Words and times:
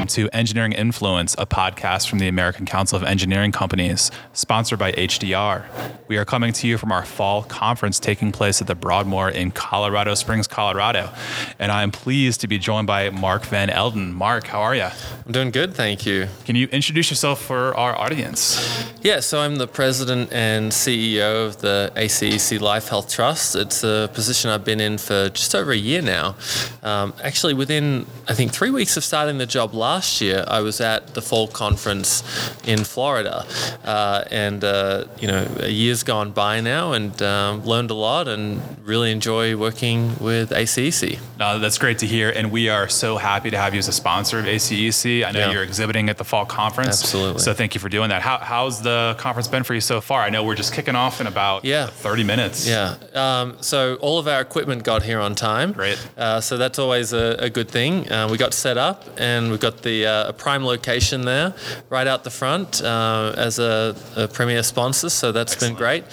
welcome 0.00 0.08
to 0.08 0.34
Engineering 0.34 0.72
Influence, 0.72 1.34
a 1.36 1.44
podcast 1.44 2.08
from 2.08 2.20
the 2.20 2.26
American 2.26 2.64
Council 2.64 2.96
of 2.96 3.04
Engineering 3.04 3.52
Companies, 3.52 4.10
sponsored 4.32 4.78
by 4.78 4.92
HDR. 4.92 5.66
We 6.08 6.16
are 6.16 6.24
coming 6.24 6.54
to 6.54 6.66
you 6.66 6.78
from 6.78 6.90
our 6.90 7.04
fall 7.04 7.42
conference 7.42 8.00
taking 8.00 8.32
place 8.32 8.62
at 8.62 8.66
the 8.66 8.74
Broadmoor 8.74 9.28
in 9.28 9.50
Colorado 9.50 10.14
Springs, 10.14 10.46
Colorado. 10.46 11.10
And 11.58 11.70
I 11.70 11.82
am 11.82 11.90
pleased 11.90 12.40
to 12.40 12.48
be 12.48 12.56
joined 12.56 12.86
by 12.86 13.10
Mark 13.10 13.44
Van 13.44 13.68
Elden. 13.68 14.14
Mark, 14.14 14.46
how 14.46 14.62
are 14.62 14.74
you? 14.74 14.88
I'm 15.26 15.32
doing 15.32 15.50
good, 15.50 15.74
thank 15.74 16.06
you. 16.06 16.28
Can 16.46 16.56
you 16.56 16.66
introduce 16.68 17.10
yourself 17.10 17.42
for 17.42 17.76
our 17.76 17.94
audience? 17.94 18.90
Yeah, 19.02 19.20
so 19.20 19.40
I'm 19.40 19.56
the 19.56 19.68
president 19.68 20.32
and 20.32 20.72
CEO 20.72 21.46
of 21.46 21.60
the 21.60 21.92
ACEC 21.94 22.58
Life 22.58 22.88
Health 22.88 23.12
Trust. 23.12 23.54
It's 23.54 23.84
a 23.84 24.08
position 24.14 24.48
I've 24.48 24.64
been 24.64 24.80
in 24.80 24.96
for 24.96 25.28
just 25.28 25.54
over 25.54 25.72
a 25.72 25.76
year 25.76 26.00
now. 26.00 26.36
Um, 26.82 27.12
actually, 27.22 27.52
within 27.52 28.06
I 28.26 28.32
think 28.32 28.52
three 28.52 28.70
weeks 28.70 28.96
of 28.96 29.04
starting 29.04 29.36
the 29.36 29.46
job 29.46 29.74
last 29.74 29.89
year, 29.98 30.44
I 30.46 30.60
was 30.60 30.80
at 30.80 31.14
the 31.14 31.22
fall 31.22 31.48
conference 31.48 32.22
in 32.66 32.84
Florida, 32.84 33.44
uh, 33.84 34.24
and 34.30 34.62
uh, 34.62 35.04
you 35.18 35.26
know, 35.28 35.46
a 35.60 35.68
year's 35.68 36.02
gone 36.02 36.30
by 36.30 36.60
now, 36.60 36.92
and 36.92 37.20
um, 37.22 37.64
learned 37.64 37.90
a 37.90 37.94
lot, 37.94 38.28
and 38.28 38.60
really 38.86 39.10
enjoy 39.10 39.56
working 39.56 40.16
with 40.18 40.50
ACEC. 40.50 41.18
Uh, 41.40 41.58
that's 41.58 41.78
great 41.78 41.98
to 41.98 42.06
hear, 42.06 42.30
and 42.30 42.50
we 42.52 42.68
are 42.68 42.88
so 42.88 43.16
happy 43.16 43.50
to 43.50 43.56
have 43.58 43.74
you 43.74 43.78
as 43.78 43.88
a 43.88 43.92
sponsor 43.92 44.38
of 44.38 44.44
ACEC. 44.44 45.24
I 45.26 45.30
know 45.32 45.40
Yeah. 45.40 45.52
you're 45.52 45.62
exhibiting 45.62 46.08
at 46.10 46.18
the 46.18 46.24
fall 46.24 46.46
conference, 46.46 47.02
Absolutely. 47.02 47.40
So 47.40 47.54
thank 47.54 47.74
you 47.74 47.80
for 47.80 47.88
doing 47.88 48.10
that. 48.10 48.22
How, 48.22 48.38
how's 48.38 48.82
the 48.82 49.14
conference 49.18 49.48
been 49.48 49.62
for 49.64 49.74
you 49.74 49.80
so 49.80 50.00
far? 50.00 50.20
I 50.22 50.30
know 50.30 50.44
we're 50.44 50.54
just 50.54 50.72
kicking 50.72 50.94
off 50.96 51.20
in 51.20 51.26
about 51.26 51.64
Yeah. 51.64 51.86
30 51.86 52.24
minutes. 52.24 52.66
Yeah. 52.68 52.96
Um, 53.14 53.56
so 53.60 53.96
all 53.96 54.18
of 54.18 54.28
our 54.28 54.40
equipment 54.40 54.82
got 54.84 55.02
here 55.02 55.20
on 55.20 55.34
time. 55.34 55.72
Great. 55.72 55.98
Uh, 56.16 56.40
so 56.40 56.56
that's 56.58 56.78
always 56.78 57.12
a, 57.12 57.36
a 57.38 57.50
good 57.50 57.68
thing. 57.68 58.10
Uh, 58.10 58.28
we 58.30 58.36
got 58.36 58.52
set 58.54 58.76
up, 58.76 59.04
and 59.18 59.50
we've 59.50 59.60
got 59.60 59.78
the 59.82 60.06
uh, 60.06 60.28
a 60.28 60.32
prime 60.32 60.64
location 60.64 61.22
there, 61.22 61.54
right 61.88 62.06
out 62.06 62.24
the 62.24 62.30
front, 62.30 62.82
uh, 62.82 63.34
as 63.36 63.58
a, 63.58 63.94
a 64.16 64.28
premier 64.28 64.62
sponsor. 64.62 65.10
So 65.10 65.32
that's 65.32 65.52
Excellent. 65.52 65.76
been 65.76 65.78
great, 65.78 66.04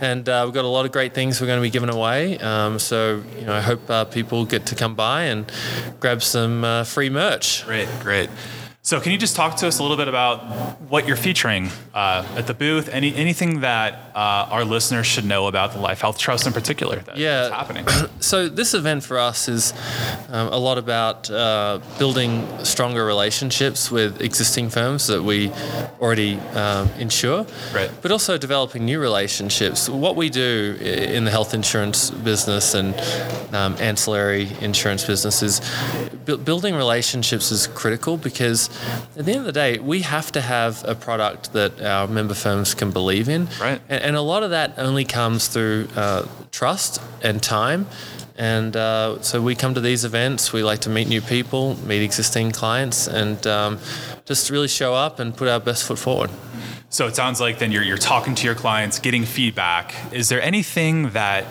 and 0.00 0.28
uh, 0.28 0.42
we've 0.44 0.54
got 0.54 0.64
a 0.64 0.68
lot 0.68 0.86
of 0.86 0.92
great 0.92 1.14
things 1.14 1.40
we're 1.40 1.46
going 1.46 1.58
to 1.58 1.62
be 1.62 1.70
giving 1.70 1.90
away. 1.90 2.38
Um, 2.38 2.78
so 2.78 3.22
you 3.38 3.46
know, 3.46 3.54
I 3.54 3.60
hope 3.60 3.88
uh, 3.90 4.04
people 4.04 4.44
get 4.44 4.66
to 4.66 4.74
come 4.74 4.94
by 4.94 5.24
and 5.24 5.50
grab 6.00 6.22
some 6.22 6.64
uh, 6.64 6.84
free 6.84 7.10
merch. 7.10 7.64
Great, 7.66 7.88
great. 8.00 8.30
So, 8.88 9.00
can 9.00 9.12
you 9.12 9.18
just 9.18 9.36
talk 9.36 9.56
to 9.56 9.66
us 9.66 9.80
a 9.80 9.82
little 9.82 9.98
bit 9.98 10.08
about 10.08 10.80
what 10.80 11.06
you're 11.06 11.16
featuring 11.16 11.68
uh, 11.92 12.24
at 12.36 12.46
the 12.46 12.54
booth? 12.54 12.88
Any 12.88 13.14
anything 13.14 13.60
that 13.60 14.07
uh, 14.18 14.54
our 14.56 14.64
listeners 14.64 15.06
should 15.06 15.24
know 15.34 15.46
about 15.46 15.68
the 15.72 15.78
Life 15.88 16.00
Health 16.04 16.18
Trust 16.18 16.46
in 16.46 16.52
particular 16.52 16.96
that- 17.06 17.16
Yeah. 17.16 17.42
that's 17.42 17.54
happening? 17.60 17.84
So 18.20 18.48
this 18.60 18.74
event 18.74 19.04
for 19.04 19.16
us 19.30 19.48
is 19.48 19.72
um, 20.36 20.48
a 20.48 20.60
lot 20.68 20.76
about 20.86 21.30
uh, 21.30 21.78
building 21.98 22.32
stronger 22.64 23.04
relationships 23.14 23.90
with 23.96 24.20
existing 24.20 24.70
firms 24.70 25.06
that 25.06 25.22
we 25.22 25.50
already 26.00 26.32
um, 26.54 26.88
insure, 26.98 27.46
Right. 27.72 27.90
but 28.02 28.10
also 28.10 28.36
developing 28.38 28.84
new 28.84 29.00
relationships. 29.00 29.88
What 29.88 30.14
we 30.16 30.28
do 30.30 30.76
in 31.18 31.22
the 31.24 31.30
health 31.30 31.54
insurance 31.54 32.10
business 32.10 32.74
and 32.74 32.94
um, 33.54 33.76
ancillary 33.90 34.48
insurance 34.60 35.04
business 35.06 35.42
is 35.42 35.60
bu- 36.26 36.38
building 36.38 36.74
relationships 36.74 37.52
is 37.52 37.66
critical 37.82 38.16
because 38.16 38.68
at 39.16 39.24
the 39.26 39.32
end 39.32 39.40
of 39.40 39.46
the 39.46 39.58
day, 39.64 39.78
we 39.78 39.98
have 40.02 40.28
to 40.32 40.40
have 40.40 40.72
a 40.84 40.94
product 40.94 41.52
that 41.52 41.72
our 41.80 42.06
member 42.08 42.34
firms 42.34 42.74
can 42.74 42.90
believe 42.90 43.28
in. 43.28 43.42
Right. 43.60 43.80
And, 43.88 44.02
and 44.08 44.16
a 44.16 44.22
lot 44.22 44.42
of 44.42 44.50
that 44.50 44.78
only 44.78 45.04
comes 45.04 45.48
through 45.48 45.86
uh, 45.94 46.26
trust 46.50 46.98
and 47.22 47.42
time. 47.42 47.86
And 48.38 48.74
uh, 48.74 49.20
so 49.20 49.42
we 49.42 49.54
come 49.54 49.74
to 49.74 49.82
these 49.82 50.06
events. 50.06 50.50
We 50.50 50.62
like 50.62 50.78
to 50.80 50.88
meet 50.88 51.08
new 51.08 51.20
people, 51.20 51.76
meet 51.86 52.02
existing 52.02 52.52
clients, 52.52 53.06
and 53.06 53.46
um, 53.46 53.78
just 54.24 54.48
really 54.48 54.68
show 54.68 54.94
up 54.94 55.18
and 55.18 55.36
put 55.36 55.46
our 55.46 55.60
best 55.60 55.84
foot 55.84 55.98
forward. 55.98 56.30
So 56.88 57.06
it 57.06 57.16
sounds 57.16 57.38
like 57.38 57.58
then 57.58 57.70
you're, 57.70 57.82
you're 57.82 57.98
talking 57.98 58.34
to 58.36 58.46
your 58.46 58.54
clients, 58.54 58.98
getting 58.98 59.26
feedback. 59.26 59.94
Is 60.10 60.30
there 60.30 60.40
anything 60.40 61.10
that 61.10 61.44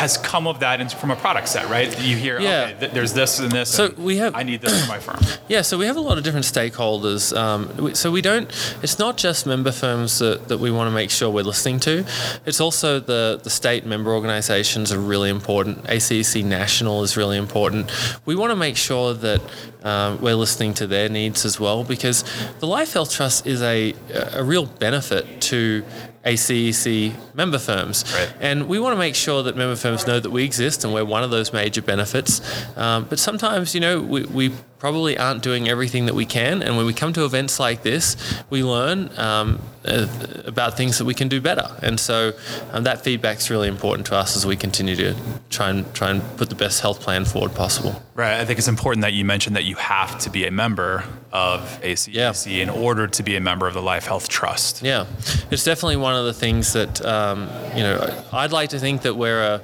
has 0.00 0.16
come 0.16 0.46
of 0.46 0.60
that 0.60 0.80
in- 0.80 0.88
from 0.88 1.10
a 1.10 1.16
product 1.16 1.46
set, 1.46 1.68
right? 1.68 1.88
You 2.00 2.16
hear, 2.16 2.40
Yeah. 2.40 2.48
okay, 2.70 2.76
th- 2.80 2.92
there's 2.92 3.12
this 3.12 3.38
and 3.38 3.52
this. 3.52 3.68
So 3.68 3.86
and 3.86 3.98
we 3.98 4.16
have- 4.16 4.34
I 4.34 4.42
need 4.44 4.62
this 4.62 4.72
for 4.80 4.88
my 4.88 4.98
firm. 5.06 5.18
Yeah, 5.46 5.60
so 5.62 5.76
we 5.76 5.84
have 5.86 5.96
a 5.98 6.00
lot 6.00 6.16
of 6.16 6.24
different 6.24 6.46
stakeholders. 6.46 7.36
Um, 7.36 7.94
so 7.94 8.10
we 8.10 8.22
don't. 8.22 8.48
It's 8.82 8.98
not 8.98 9.18
just 9.18 9.44
member 9.46 9.72
firms 9.72 10.18
that, 10.20 10.48
that 10.48 10.58
we 10.58 10.70
want 10.70 10.86
to 10.88 10.94
make 10.94 11.10
sure 11.10 11.28
we're 11.28 11.44
listening 11.44 11.80
to. 11.80 12.04
It's 12.46 12.60
also 12.62 12.98
the 12.98 13.40
the 13.42 13.50
state 13.50 13.84
member 13.84 14.10
organisations 14.14 14.90
are 14.90 14.98
really 14.98 15.28
important. 15.28 15.84
ACEC 15.96 16.42
National 16.44 17.02
is 17.02 17.16
really 17.18 17.36
important. 17.36 17.90
We 18.24 18.34
want 18.36 18.50
to 18.52 18.56
make 18.56 18.76
sure 18.78 19.12
that 19.12 19.40
um, 19.82 20.20
we're 20.20 20.34
listening 20.34 20.74
to 20.74 20.86
their 20.86 21.08
needs 21.08 21.44
as 21.44 21.58
well 21.58 21.84
because 21.84 22.24
the 22.58 22.66
Life 22.66 22.92
Health 22.92 23.12
Trust 23.12 23.46
is 23.46 23.62
a 23.62 23.94
a 24.34 24.42
real 24.42 24.66
benefit 24.66 25.40
to 25.40 25.84
ACEC 26.24 27.14
member 27.34 27.58
firms. 27.58 28.04
Right. 28.14 28.32
And 28.40 28.68
we 28.68 28.78
want 28.78 28.92
to 28.92 28.98
make 28.98 29.14
sure 29.14 29.42
that 29.42 29.56
member 29.56 29.76
firms 29.76 30.06
know 30.06 30.20
that 30.20 30.30
we 30.30 30.44
exist 30.44 30.84
and 30.84 30.92
we're 30.92 31.04
one 31.04 31.22
of 31.22 31.30
those 31.30 31.52
major 31.52 31.82
benefits. 31.82 32.40
Um, 32.76 33.06
but 33.08 33.18
sometimes, 33.18 33.74
you 33.74 33.80
know, 33.80 34.00
we, 34.00 34.24
we 34.24 34.52
probably 34.80 35.16
aren't 35.18 35.42
doing 35.42 35.68
everything 35.68 36.06
that 36.06 36.14
we 36.14 36.24
can. 36.24 36.62
And 36.62 36.76
when 36.76 36.86
we 36.86 36.94
come 36.94 37.12
to 37.12 37.24
events 37.24 37.60
like 37.60 37.82
this, 37.82 38.16
we 38.48 38.64
learn 38.64 39.10
um, 39.18 39.60
uh, 39.84 40.06
about 40.46 40.76
things 40.76 40.98
that 40.98 41.04
we 41.04 41.14
can 41.14 41.28
do 41.28 41.40
better. 41.40 41.66
And 41.82 42.00
so 42.00 42.32
um, 42.72 42.84
that 42.84 43.04
feedback's 43.04 43.50
really 43.50 43.68
important 43.68 44.06
to 44.08 44.16
us 44.16 44.36
as 44.36 44.46
we 44.46 44.56
continue 44.56 44.96
to 44.96 45.14
try 45.50 45.70
and 45.70 45.94
try 45.94 46.10
and 46.10 46.22
put 46.38 46.48
the 46.48 46.54
best 46.54 46.80
health 46.80 47.00
plan 47.00 47.26
forward 47.26 47.54
possible. 47.54 48.02
Right. 48.14 48.40
I 48.40 48.44
think 48.44 48.58
it's 48.58 48.68
important 48.68 49.02
that 49.02 49.12
you 49.12 49.24
mentioned 49.24 49.56
that 49.56 49.64
you 49.64 49.76
have 49.76 50.18
to 50.20 50.30
be 50.30 50.46
a 50.46 50.50
member 50.50 51.04
of 51.32 51.80
ACEC 51.82 52.60
in 52.60 52.68
order 52.68 53.06
to 53.06 53.22
be 53.22 53.36
a 53.36 53.40
member 53.40 53.66
of 53.66 53.74
the 53.74 53.82
Life 53.82 54.06
Health 54.06 54.28
Trust. 54.28 54.82
Yeah, 54.82 55.06
it's 55.50 55.64
definitely 55.64 55.96
one 55.96 56.14
of 56.14 56.24
the 56.24 56.32
things 56.32 56.72
that 56.72 57.04
um, 57.04 57.48
you 57.74 57.82
know. 57.82 58.24
I'd 58.32 58.52
like 58.52 58.70
to 58.70 58.78
think 58.78 59.02
that 59.02 59.14
we're 59.14 59.42
a, 59.42 59.62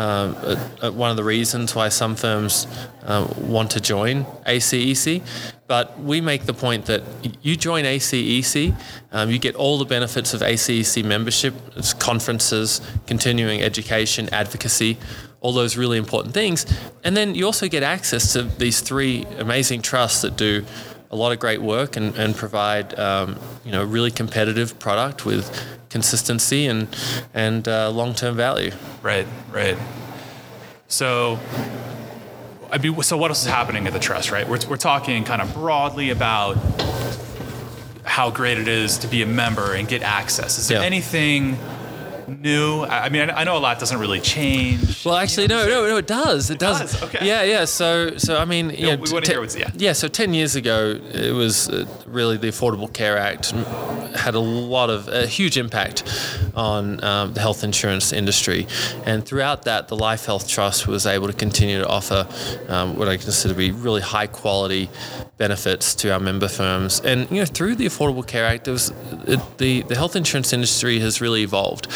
um, 0.00 0.34
a, 0.36 0.70
a, 0.82 0.92
one 0.92 1.10
of 1.10 1.16
the 1.16 1.24
reasons 1.24 1.74
why 1.74 1.88
some 1.88 2.14
firms 2.16 2.66
uh, 3.02 3.26
want 3.40 3.72
to 3.72 3.80
join 3.80 4.26
ACEC. 4.58 5.22
But 5.66 5.98
we 6.00 6.20
make 6.20 6.44
the 6.44 6.54
point 6.54 6.86
that 6.86 7.02
you 7.42 7.56
join 7.56 7.84
ACEC, 7.84 8.74
um, 9.12 9.30
you 9.30 9.38
get 9.38 9.54
all 9.54 9.78
the 9.78 9.84
benefits 9.84 10.34
of 10.34 10.40
ACEC 10.40 11.04
membership. 11.04 11.54
It's 11.76 11.92
conferences, 11.94 12.80
continuing 13.06 13.62
education, 13.62 14.28
advocacy, 14.32 14.96
all 15.40 15.52
those 15.52 15.76
really 15.76 15.98
important 15.98 16.34
things. 16.34 16.66
And 17.04 17.16
then 17.16 17.34
you 17.34 17.44
also 17.44 17.68
get 17.68 17.82
access 17.82 18.32
to 18.32 18.42
these 18.42 18.80
three 18.80 19.24
amazing 19.38 19.82
trusts 19.82 20.22
that 20.22 20.36
do 20.36 20.64
a 21.10 21.16
lot 21.16 21.32
of 21.32 21.38
great 21.38 21.62
work 21.62 21.96
and, 21.96 22.14
and 22.16 22.34
provide 22.34 22.98
um, 22.98 23.38
you 23.64 23.72
know 23.72 23.82
a 23.82 23.86
really 23.86 24.10
competitive 24.10 24.78
product 24.78 25.24
with 25.24 25.50
consistency 25.88 26.66
and 26.66 26.88
and 27.34 27.66
uh, 27.66 27.90
long 27.90 28.14
term 28.14 28.36
value. 28.36 28.72
Right, 29.02 29.26
right. 29.50 29.78
So, 30.88 31.38
I 32.70 32.78
mean, 32.78 33.00
so 33.02 33.16
what 33.16 33.30
else 33.30 33.42
is 33.44 33.50
happening 33.50 33.86
at 33.86 33.92
the 33.92 33.98
trust, 33.98 34.30
right? 34.30 34.46
We're, 34.46 34.58
we're 34.68 34.76
talking 34.76 35.24
kind 35.24 35.40
of 35.40 35.54
broadly 35.54 36.10
about 36.10 36.56
how 38.04 38.30
great 38.30 38.58
it 38.58 38.68
is 38.68 38.98
to 38.98 39.06
be 39.06 39.22
a 39.22 39.26
member 39.26 39.72
and 39.74 39.88
get 39.88 40.02
access. 40.02 40.58
Is 40.58 40.68
there 40.68 40.80
Yeah. 40.80 40.86
anything 40.86 41.58
new? 42.28 42.84
I 42.84 43.08
mean, 43.08 43.30
I 43.30 43.44
know 43.44 43.56
a 43.56 43.58
lot 43.58 43.78
doesn't 43.78 43.98
really 43.98 44.20
change. 44.20 45.04
Well, 45.04 45.16
actually, 45.16 45.46
no, 45.48 45.66
no, 45.66 45.88
no, 45.88 45.96
it 45.96 46.06
does. 46.06 46.50
It, 46.50 46.58
does. 46.58 46.78
does, 46.92 47.02
okay. 47.04 47.26
Yeah, 47.26 47.42
yeah. 47.42 47.64
So, 47.64 48.16
so 48.16 48.36
I 48.38 48.44
mean, 48.44 48.70
Yeah, 48.70 48.88
yeah, 48.88 48.96
we 48.96 49.10
wanna 49.12 49.26
hear 49.26 49.40
what's- 49.40 49.56
yeah. 49.56 49.70
yeah. 49.76 49.92
So 49.92 50.08
ten 50.08 50.34
years 50.34 50.56
ago, 50.56 50.98
it 51.12 51.32
was 51.32 51.68
uh, 51.68 51.86
really 52.06 52.36
the 52.36 52.48
Affordable 52.48 52.92
Care 52.92 53.16
Act 53.18 53.50
had 54.16 54.34
a 54.34 54.40
lot 54.40 54.90
of 54.90 55.08
a 55.08 55.26
huge 55.26 55.56
impact 55.56 56.04
on 56.54 57.02
um, 57.04 57.32
the 57.34 57.40
health 57.40 57.64
insurance 57.64 58.12
industry, 58.12 58.66
and 59.04 59.24
throughout 59.24 59.62
that, 59.64 59.88
the 59.88 59.96
Life 59.96 60.26
Health 60.26 60.48
Trust 60.48 60.86
was 60.86 61.06
able 61.06 61.26
to 61.28 61.32
continue 61.32 61.78
to 61.78 61.86
offer 61.88 62.26
um, 62.68 62.96
what 62.96 63.08
I 63.08 63.16
consider 63.16 63.54
to 63.54 63.58
be 63.58 63.70
really 63.70 64.00
high 64.00 64.26
quality 64.26 64.90
benefits 65.38 65.94
to 65.94 66.12
our 66.12 66.20
member 66.20 66.48
firms. 66.48 67.00
And 67.00 67.30
you 67.30 67.38
know, 67.38 67.44
through 67.44 67.76
the 67.76 67.86
Affordable 67.86 68.26
Care 68.26 68.44
Act, 68.44 68.68
was, 68.68 68.92
it, 69.26 69.40
the 69.58 69.82
the 69.82 69.94
health 69.94 70.16
insurance 70.16 70.52
industry 70.52 70.98
has 70.98 71.20
really 71.20 71.42
evolved. 71.42 71.86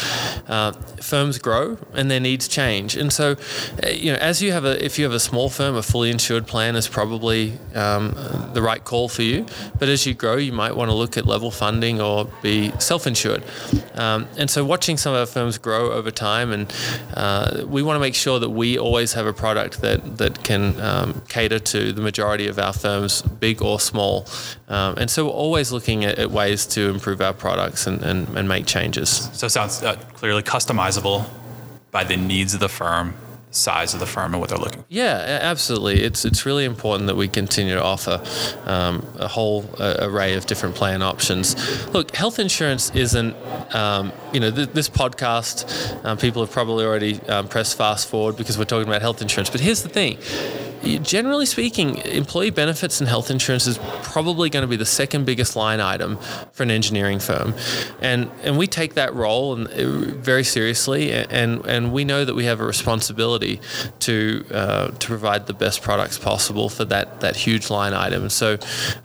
Uh, 0.47 0.71
firms 1.01 1.37
grow 1.37 1.77
and 1.93 2.09
their 2.09 2.19
needs 2.19 2.47
change, 2.47 2.95
and 2.95 3.11
so 3.11 3.35
uh, 3.83 3.89
you 3.89 4.11
know, 4.11 4.17
as 4.19 4.41
you 4.41 4.51
have 4.51 4.65
a 4.65 4.83
if 4.83 4.97
you 4.97 5.05
have 5.05 5.13
a 5.13 5.19
small 5.19 5.49
firm, 5.49 5.75
a 5.75 5.83
fully 5.83 6.09
insured 6.09 6.47
plan 6.47 6.75
is 6.75 6.87
probably 6.87 7.53
um, 7.75 8.15
the 8.53 8.61
right 8.61 8.83
call 8.83 9.09
for 9.09 9.21
you. 9.21 9.45
But 9.77 9.89
as 9.89 10.05
you 10.05 10.13
grow, 10.13 10.37
you 10.37 10.53
might 10.53 10.75
want 10.75 10.89
to 10.89 10.95
look 10.95 11.17
at 11.17 11.25
level 11.25 11.51
funding 11.51 12.01
or 12.01 12.25
be 12.41 12.71
self-insured. 12.79 13.43
Um, 13.95 14.27
and 14.37 14.49
so, 14.49 14.63
watching 14.63 14.97
some 14.97 15.13
of 15.13 15.19
our 15.19 15.25
firms 15.25 15.57
grow 15.57 15.91
over 15.91 16.11
time, 16.11 16.51
and 16.51 16.73
uh, 17.15 17.63
we 17.67 17.83
want 17.83 17.95
to 17.97 17.99
make 17.99 18.15
sure 18.15 18.39
that 18.39 18.49
we 18.49 18.77
always 18.77 19.13
have 19.13 19.25
a 19.25 19.33
product 19.33 19.81
that 19.81 20.17
that 20.17 20.43
can 20.43 20.79
um, 20.79 21.21
cater 21.27 21.59
to 21.59 21.91
the 21.91 22.01
majority 22.01 22.47
of 22.47 22.57
our 22.57 22.73
firms, 22.73 23.23
big 23.33 23.61
or 23.61 23.79
small. 23.79 24.27
Um, 24.69 24.97
and 24.97 25.09
so, 25.09 25.25
we're 25.25 25.31
always 25.31 25.71
looking 25.71 26.05
at, 26.05 26.19
at 26.19 26.31
ways 26.31 26.65
to 26.67 26.89
improve 26.89 27.21
our 27.21 27.33
products 27.33 27.87
and, 27.87 28.01
and, 28.03 28.37
and 28.37 28.47
make 28.47 28.65
changes. 28.65 29.29
So 29.33 29.47
it 29.47 29.51
sounds 29.51 29.83
uh, 29.83 29.95
clearly 30.13 30.43
customizable 30.43 31.25
by 31.91 32.03
the 32.03 32.17
needs 32.17 32.53
of 32.53 32.59
the 32.59 32.69
firm. 32.69 33.13
size 33.53 33.93
of 33.93 33.99
the 33.99 34.05
firm 34.07 34.33
and 34.33 34.41
what 34.41 34.49
they're 34.49 34.57
looking 34.57 34.81
for. 34.81 34.87
Yeah, 34.89 35.39
absolutely. 35.41 36.01
It's 36.01 36.25
it's 36.25 36.43
really 36.43 36.65
important 36.65 37.05
that 37.07 37.15
we 37.15 37.27
continue 37.27 37.75
to 37.75 37.83
offer 37.83 38.19
um, 38.65 39.05
a 39.19 39.27
whole 39.27 39.69
uh, 39.79 39.97
array 39.99 40.33
of 40.35 40.45
different 40.47 40.75
plan 40.75 41.03
options. 41.03 41.55
Look, 41.93 42.15
health 42.15 42.39
insurance 42.39 42.89
isn't, 42.95 43.35
um, 43.75 44.11
you 44.33 44.39
know, 44.39 44.49
th- 44.49 44.69
this 44.73 44.89
podcast. 44.89 45.65
Um, 46.03 46.17
people 46.17 46.41
have 46.43 46.51
probably 46.51 46.83
already 46.83 47.21
um, 47.29 47.47
pressed 47.47 47.77
fast 47.77 48.07
forward 48.09 48.37
because 48.37 48.57
we're 48.57 48.65
talking 48.65 48.87
about 48.87 49.01
health 49.03 49.21
insurance. 49.21 49.51
But 49.51 49.61
here's 49.61 49.83
the 49.83 49.89
thing. 49.89 50.17
Generally 50.83 51.45
speaking, 51.45 51.97
employee 51.99 52.49
benefits 52.49 52.99
and 52.99 53.07
health 53.07 53.31
insurance 53.31 53.67
is 53.67 53.79
probably 54.03 54.49
going 54.49 54.63
to 54.63 54.67
be 54.67 54.75
the 54.75 54.85
second 54.85 55.25
biggest 55.25 55.55
line 55.55 55.79
item 55.79 56.17
for 56.51 56.63
an 56.63 56.71
engineering 56.71 57.19
firm, 57.19 57.53
and 58.01 58.29
and 58.43 58.57
we 58.57 58.67
take 58.67 58.95
that 58.95 59.13
role 59.13 59.53
and 59.53 59.67
uh, 59.67 60.13
very 60.15 60.43
seriously, 60.43 61.11
and 61.11 61.65
and 61.65 61.93
we 61.93 62.03
know 62.03 62.25
that 62.25 62.35
we 62.35 62.45
have 62.45 62.59
a 62.59 62.65
responsibility 62.65 63.61
to 63.99 64.45
uh, 64.51 64.87
to 64.89 65.07
provide 65.07 65.47
the 65.47 65.53
best 65.53 65.81
products 65.81 66.17
possible 66.17 66.67
for 66.67 66.83
that 66.85 67.21
that 67.21 67.35
huge 67.35 67.69
line 67.69 67.93
item. 67.93 68.29
So. 68.29 68.57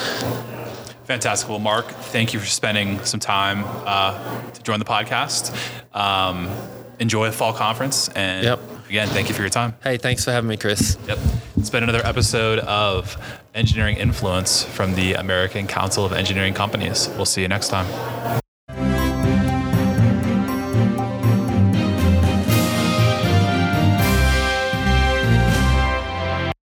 Fantastic. 1.04 1.48
Well, 1.50 1.58
Mark, 1.58 1.86
thank 1.86 2.32
you 2.32 2.40
for 2.40 2.46
spending 2.46 3.04
some 3.04 3.20
time 3.20 3.64
uh, 3.86 4.50
to 4.52 4.62
join 4.62 4.78
the 4.78 4.84
podcast. 4.86 5.54
Um, 5.94 6.50
enjoy 6.98 7.26
the 7.26 7.32
fall 7.32 7.52
conference, 7.52 8.08
and 8.10 8.44
yep. 8.44 8.60
again, 8.88 9.08
thank 9.08 9.28
you 9.28 9.34
for 9.34 9.42
your 9.42 9.50
time. 9.50 9.74
Hey, 9.82 9.98
thanks 9.98 10.24
for 10.24 10.32
having 10.32 10.48
me, 10.48 10.56
Chris. 10.56 10.96
Yep. 11.06 11.18
It's 11.56 11.70
been 11.70 11.82
another 11.82 12.04
episode 12.04 12.58
of 12.60 13.16
Engineering 13.54 13.96
Influence 13.96 14.64
from 14.64 14.94
the 14.94 15.14
American 15.14 15.66
Council 15.66 16.04
of 16.04 16.12
Engineering 16.12 16.54
Companies. 16.54 17.08
We'll 17.16 17.26
see 17.26 17.42
you 17.42 17.48
next 17.48 17.68
time. 17.68 18.40